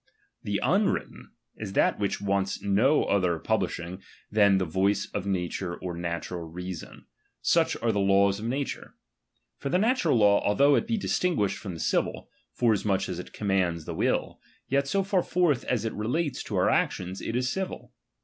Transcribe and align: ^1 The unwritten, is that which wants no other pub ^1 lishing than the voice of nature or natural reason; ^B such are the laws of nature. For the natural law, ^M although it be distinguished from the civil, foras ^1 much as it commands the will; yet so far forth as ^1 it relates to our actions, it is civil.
^1 0.01 0.03
The 0.45 0.59
unwritten, 0.63 1.29
is 1.57 1.73
that 1.73 1.99
which 1.99 2.19
wants 2.19 2.59
no 2.63 3.03
other 3.03 3.37
pub 3.37 3.61
^1 3.61 3.67
lishing 3.67 4.01
than 4.31 4.57
the 4.57 4.65
voice 4.65 5.05
of 5.11 5.27
nature 5.27 5.75
or 5.75 5.95
natural 5.95 6.41
reason; 6.41 7.01
^B 7.01 7.03
such 7.43 7.77
are 7.83 7.91
the 7.91 7.99
laws 7.99 8.39
of 8.39 8.47
nature. 8.47 8.95
For 9.59 9.69
the 9.69 9.77
natural 9.77 10.17
law, 10.17 10.41
^M 10.41 10.47
although 10.47 10.73
it 10.73 10.87
be 10.87 10.97
distinguished 10.97 11.59
from 11.59 11.75
the 11.75 11.79
civil, 11.79 12.31
foras 12.59 12.81
^1 12.83 12.85
much 12.85 13.09
as 13.09 13.19
it 13.19 13.31
commands 13.31 13.85
the 13.85 13.93
will; 13.93 14.39
yet 14.67 14.87
so 14.87 15.03
far 15.03 15.21
forth 15.21 15.63
as 15.65 15.83
^1 15.85 15.89
it 15.89 15.93
relates 15.93 16.41
to 16.45 16.55
our 16.55 16.67
actions, 16.71 17.21
it 17.21 17.35
is 17.35 17.53
civil. 17.53 17.93